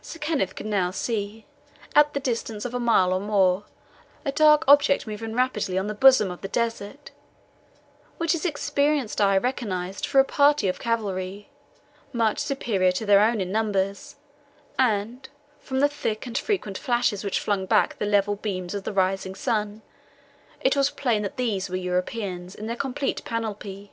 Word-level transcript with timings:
Sir 0.00 0.18
Kenneth 0.18 0.54
could 0.54 0.64
now 0.64 0.90
see, 0.90 1.44
at 1.94 2.14
the 2.14 2.18
distance 2.20 2.64
of 2.64 2.72
a 2.72 2.80
mile 2.80 3.12
or 3.12 3.20
more, 3.20 3.64
a 4.24 4.32
dark 4.32 4.64
object 4.66 5.06
moving 5.06 5.34
rapidly 5.34 5.76
on 5.76 5.86
the 5.86 5.92
bosom 5.92 6.30
of 6.30 6.40
the 6.40 6.48
desert, 6.48 7.10
which 8.16 8.32
his 8.32 8.46
experienced 8.46 9.20
eye 9.20 9.36
recognized 9.36 10.06
for 10.06 10.18
a 10.18 10.24
party 10.24 10.66
of 10.68 10.78
cavalry, 10.78 11.50
much 12.10 12.38
superior 12.38 12.90
to 12.92 13.04
their 13.04 13.20
own 13.20 13.38
in 13.38 13.52
numbers, 13.52 14.16
and, 14.78 15.28
from 15.60 15.80
the 15.80 15.90
thick 15.90 16.24
and 16.26 16.38
frequent 16.38 16.78
flashes 16.78 17.22
which 17.22 17.38
flung 17.38 17.66
back 17.66 17.98
the 17.98 18.06
level 18.06 18.36
beams 18.36 18.72
of 18.72 18.84
the 18.84 18.94
rising 18.94 19.34
sun, 19.34 19.82
it 20.62 20.74
was 20.74 20.88
plain 20.88 21.20
that 21.20 21.36
these 21.36 21.68
were 21.68 21.76
Europeans 21.76 22.54
in 22.54 22.66
their 22.66 22.76
complete 22.76 23.22
panoply. 23.26 23.92